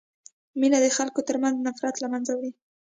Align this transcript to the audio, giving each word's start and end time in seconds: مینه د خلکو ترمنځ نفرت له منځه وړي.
مینه 0.59 0.77
د 0.81 0.87
خلکو 0.97 1.19
ترمنځ 1.27 1.55
نفرت 1.67 1.95
له 1.99 2.07
منځه 2.13 2.31
وړي. 2.33 2.51